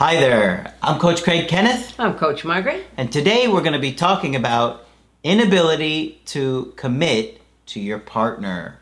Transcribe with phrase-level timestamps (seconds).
[0.00, 2.86] Hi there, I'm Coach Craig Kenneth, I'm Coach Margaret.
[2.96, 4.86] and today we're going to be talking about
[5.22, 8.78] inability to commit to your partner.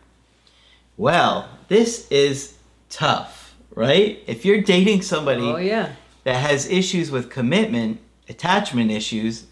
[0.96, 2.54] Well, this is
[2.88, 4.22] tough, right?
[4.28, 5.94] If you're dating somebody Oh, yeah.
[6.22, 9.46] that has issues with commitment, attachment issues,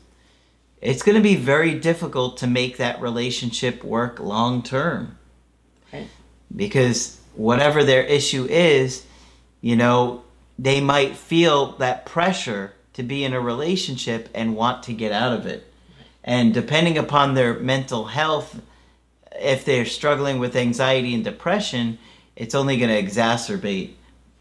[0.80, 5.18] it's going to be very difficult to make that relationship work long term.
[5.92, 6.06] Right.
[6.54, 9.04] Because whatever their issue is,
[9.60, 10.22] you know,
[10.58, 15.32] they might feel that pressure to be in a relationship and want to get out
[15.32, 15.70] of it.
[16.24, 18.60] And depending upon their mental health,
[19.32, 21.98] if they're struggling with anxiety and depression,
[22.34, 23.92] it's only going to exacerbate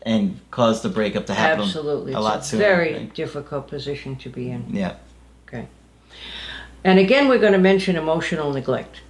[0.02, 2.13] and cause the breakup to happen Absolutely.
[2.13, 2.63] a it's lot a sooner.
[2.63, 4.66] very difficult position to be in.
[4.69, 4.95] Yeah.
[5.47, 5.67] Okay.
[6.83, 9.02] And again, we're going to mention emotional neglect.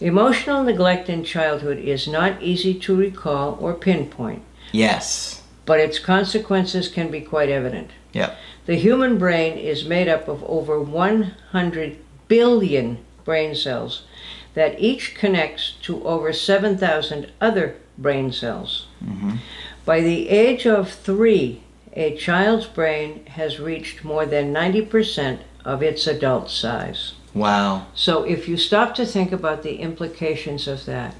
[0.00, 5.39] Emotional neglect in childhood is not easy to recall or pinpoint, Yes.
[5.66, 7.90] But its consequences can be quite evident.
[8.12, 8.36] Yep.
[8.66, 14.02] The human brain is made up of over 100 billion brain cells
[14.54, 18.86] that each connects to over 7,000 other brain cells.
[18.98, 19.36] hmm
[19.84, 21.62] By the age of three,
[21.94, 27.14] a child's brain has reached more than 90% of its adult size.
[27.34, 27.86] Wow.
[27.94, 31.14] So if you stop to think about the implications of that,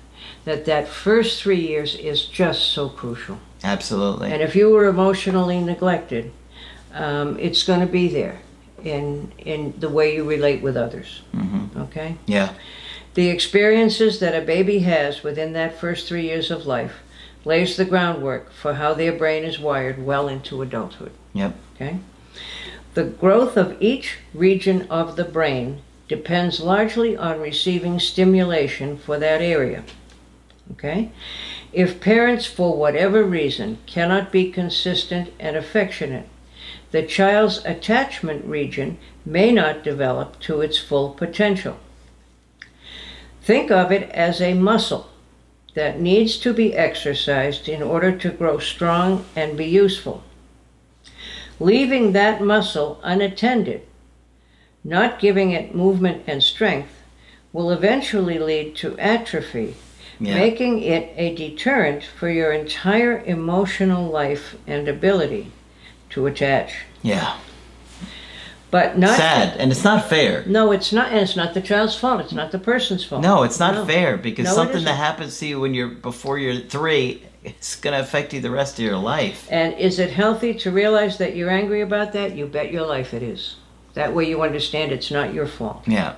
[0.44, 3.38] that that first three years is just so crucial.
[3.62, 4.32] Absolutely.
[4.32, 6.32] And if you were emotionally neglected,
[6.94, 8.40] um, it's going to be there
[8.82, 11.22] in in the way you relate with others.
[11.32, 12.16] hmm Okay.
[12.26, 12.52] Yeah.
[13.14, 17.00] The experiences that a baby has within that first three years of life
[17.44, 21.12] lays the groundwork for how their brain is wired well into adulthood.
[21.32, 21.54] Yep.
[21.74, 21.98] Okay?
[22.94, 29.40] The growth of each region of the brain depends largely on receiving stimulation for that
[29.40, 29.84] area.
[30.72, 31.10] Okay?
[31.72, 36.28] If parents, for whatever reason, cannot be consistent and affectionate,
[36.90, 41.78] the child's attachment region may not develop to its full potential.
[43.42, 45.10] Think of it as a muscle
[45.74, 50.22] that needs to be exercised in order to grow strong and be useful.
[51.60, 53.82] Leaving that muscle unattended,
[54.82, 56.90] not giving it movement and strength,
[57.52, 59.76] will eventually lead to atrophy,
[60.20, 60.34] Yeah.
[60.34, 65.50] making it a deterrent for your entire emotional life and ability
[66.10, 66.74] to attach.
[67.02, 67.36] Yeah.
[68.70, 69.56] But not Sad.
[69.58, 70.44] And it's not fair.
[70.46, 72.20] No, it's not, and it's not the child's fault.
[72.20, 73.22] It's not the person's fault.
[73.22, 73.84] No, it's not No.
[73.86, 77.98] fair because No, something that happens to you when you're before you're three, it's gonna
[77.98, 79.48] affect you the rest of your life.
[79.50, 82.36] And is it healthy to realize that you're angry about that?
[82.36, 83.56] You bet your life it is.
[83.94, 85.82] That way you understand it's not your fault.
[85.86, 86.14] Yeah.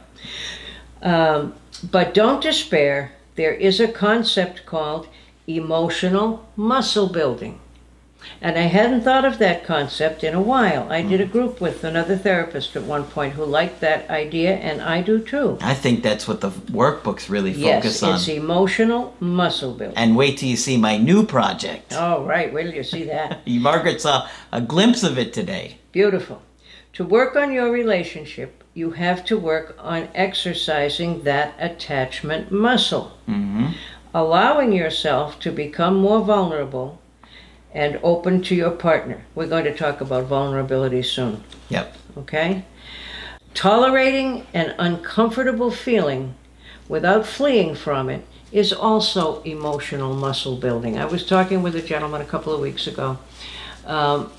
[1.02, 1.54] Um,
[1.90, 3.12] but don't despair.
[3.42, 5.08] There is a concept called
[5.48, 7.58] emotional muscle building.
[8.40, 10.86] And I hadn't thought of that concept in a while.
[10.92, 11.32] I did a mm.
[11.32, 15.58] group with another therapist at one point who liked that idea, and I do too.
[15.60, 18.14] I think that's what the workbooks really Yes, focus on.
[18.14, 19.98] it's emotional muscle building.
[19.98, 21.94] And wait till you see my new project.
[21.96, 22.54] Oh, right.
[22.54, 23.40] Wait till you see that.
[23.68, 25.78] Margaret saw a glimpse of it today.
[25.90, 26.40] Beautiful.
[26.92, 33.68] To work on your relationship, you have to work on exercising that attachment muscle, hmm
[34.14, 37.00] allowing yourself to become more vulnerable
[37.72, 39.24] and open to your partner.
[39.34, 41.96] We're going to talk about vulnerability soon, Yep.
[42.18, 42.64] okay?
[43.54, 46.34] Tolerating an uncomfortable feeling
[46.90, 50.98] without fleeing from it is also emotional muscle building.
[50.98, 53.16] I was talking with a gentleman a couple of weeks ago.
[53.86, 54.32] Um,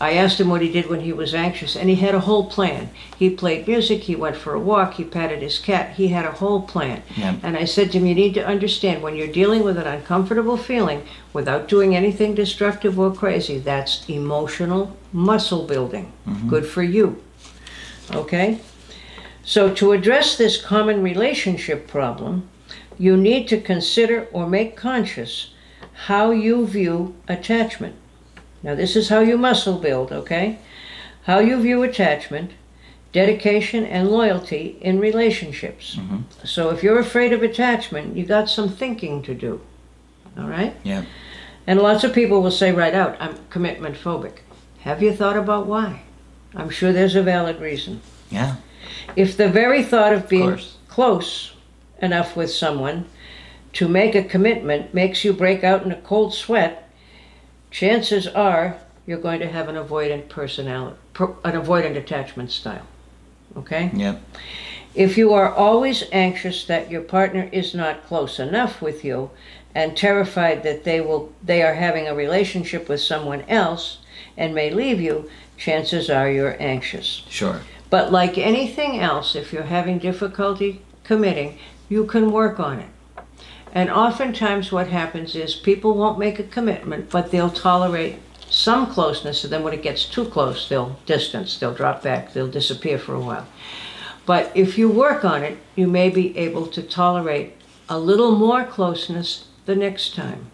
[0.00, 2.46] I asked him what he did when he was anxious, and he had a whole
[2.46, 2.90] plan.
[3.16, 6.32] He played music, he went for a walk, he patted his cat, he had a
[6.32, 7.02] whole plan.
[7.16, 7.40] Yep.
[7.42, 10.56] And I said to him, You need to understand when you're dealing with an uncomfortable
[10.56, 16.12] feeling without doing anything destructive or crazy, that's emotional muscle building.
[16.48, 17.22] Good for you.
[18.10, 18.58] Okay?
[19.44, 22.48] So, to address this common relationship problem,
[22.98, 25.52] you need to consider or make conscious
[26.06, 27.96] how you view attachment.
[28.62, 30.58] Now, this is how you muscle build, okay?
[31.24, 32.52] How you view attachment
[33.12, 35.96] dedication, and loyalty in relationships.
[35.96, 36.22] Mm-hmm.
[36.44, 39.60] So if you're afraid of attachment, you got some thinking to do.
[40.36, 40.74] All right?
[40.82, 41.04] Yeah.
[41.66, 44.38] And lots of people will say right out, I'm commitment phobic.
[44.80, 46.02] Have you thought about why?
[46.54, 48.00] I'm sure there's a valid reason.
[48.30, 48.56] Yeah.
[49.14, 50.76] If the very thought of being course.
[50.88, 51.54] close
[52.00, 53.04] enough with someone
[53.74, 56.90] to make a commitment makes you break out in a cold sweat,
[57.72, 58.76] chances are
[59.06, 62.86] you're going to have an avoidant personality, per- an avoidant attachment style.
[63.56, 63.90] Okay?
[63.94, 64.22] Yep.
[64.94, 69.30] If you are always anxious that your partner is not close enough with you
[69.74, 73.98] and terrified that they will they are having a relationship with someone else
[74.36, 77.24] and may leave you, chances are you're anxious.
[77.28, 77.62] Sure.
[77.88, 81.58] But like anything else, if you're having difficulty committing,
[81.88, 82.88] you can work on it.
[83.72, 88.16] And oftentimes what happens is people won't make a commitment, but they'll tolerate
[88.50, 92.46] some closeness, and then when it gets too close, they'll distance, they'll drop back, they'll
[92.46, 93.46] disappear for a while.
[94.26, 97.54] But if you work on it, you may be able to tolerate
[97.88, 100.50] a little more closeness the next time.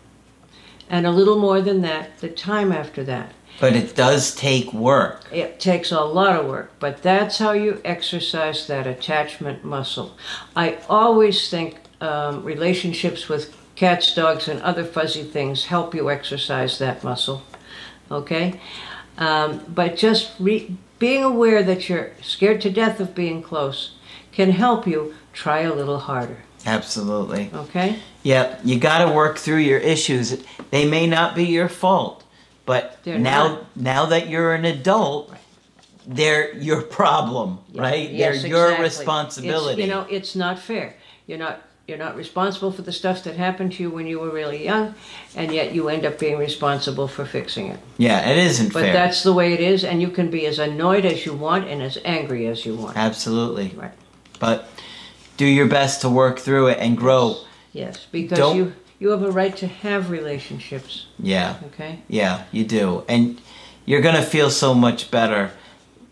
[0.89, 3.33] And a little more than that the time after that.
[3.61, 5.25] But it does take work.
[5.33, 10.17] It takes a lot of work, but that's how you exercise that attachment muscle.
[10.55, 16.79] I always think um, relationships with cats, dogs, and other fuzzy things help you exercise
[16.79, 17.43] that muscle.
[18.11, 18.61] Okay?
[19.17, 23.95] Um, but just re- being aware that you're scared to death of being close
[24.33, 26.39] can help you try a little harder.
[26.67, 27.51] Absolutely.
[27.55, 27.97] Okay?
[28.25, 28.61] Yep.
[28.65, 30.43] You got to work through your issues.
[30.71, 32.25] They may not be your fault,
[32.67, 33.77] but They're now not.
[33.77, 35.33] now that you're an adult,
[36.07, 38.11] they're your problem, Yeah, right?
[38.11, 38.85] yes, they're your exactly.
[38.85, 39.83] responsibility.
[39.83, 40.95] It's, you know, it's not fair.
[41.27, 44.29] You're not you're not responsible for the stuff that happened to you when you were
[44.29, 44.95] really young,
[45.35, 47.81] and yet you end up being responsible for fixing it.
[47.97, 48.93] yeah, it isn't But fair.
[48.93, 51.81] that's the way it is, and you can be as annoyed as you want and
[51.83, 52.95] as angry as you want.
[52.99, 53.73] Absolutely.
[53.75, 53.93] Right.
[54.39, 54.69] But
[55.39, 57.37] do your best to work through it and grow.
[57.73, 61.07] Yes, because Don't- you you have a right to have relationships.
[61.21, 61.55] Yeah.
[61.69, 62.01] Okay.
[62.09, 63.05] Yeah, you do.
[63.09, 63.41] And
[63.87, 65.53] you're going to feel so much better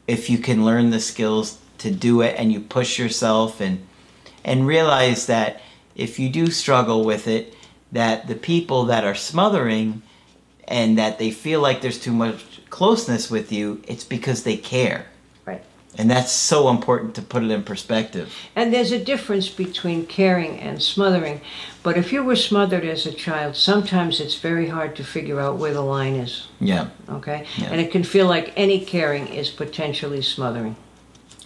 [0.06, 3.84] if you can learn the skills to do it and you push yourself and
[4.46, 5.60] and realize that
[5.94, 7.52] if you do struggle with it
[7.92, 10.02] that the people that are smothering
[10.66, 15.06] and that they feel like there's too much closeness with you, it's because they care.
[15.44, 15.62] Right.
[15.96, 18.34] And that's so important to put it in perspective.
[18.54, 21.40] And there's a difference between caring and smothering.
[21.82, 25.56] But if you were smothered as a child, sometimes it's very hard to figure out
[25.56, 26.48] where the line is.
[26.60, 26.88] Yeah.
[27.08, 27.46] okay?
[27.56, 27.68] Yeah.
[27.70, 30.76] And it can feel like any caring is potentially smothering,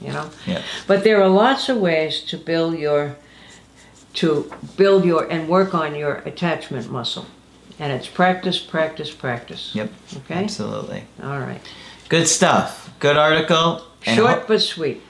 [0.00, 0.30] you know?
[0.46, 0.62] Yeah.
[0.86, 3.16] But there are lots of ways to build your
[4.14, 7.26] to build your and work on your attachment muscle.
[7.78, 9.70] And it's practice, practice, practice.
[9.74, 9.90] Yep.
[10.16, 10.34] Okay?
[10.44, 11.04] Absolutely.
[11.22, 11.60] All right.
[12.08, 12.92] Good stuff.
[12.98, 13.82] Good article.
[14.02, 15.00] Short ho- but sweet.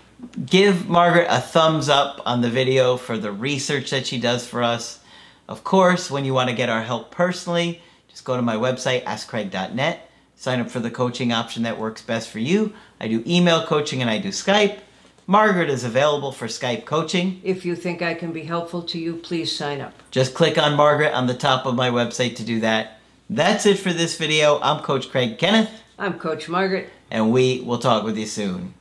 [0.45, 4.63] give Margaret a thumbs up on the video for the research that she does for
[4.63, 5.01] us.
[5.49, 9.03] Of course, when you want to get our help personally, just go to my website,
[9.05, 10.10] askcraig.net,
[10.41, 12.73] sign up for the coaching option that works best for you.
[12.99, 14.79] I do email coaching and I do Skype.
[15.27, 17.43] Margaret is available for Skype coaching.
[17.45, 19.93] If you think I can be helpful to you, please sign up.
[20.11, 23.01] Just click on Margaret on the top of my website to do that.
[23.29, 24.59] That's it for this video.
[24.63, 26.89] I'm Coach Craig Kenneth, I'm Coach Margaret.
[27.11, 28.73] and we will talk with you soon.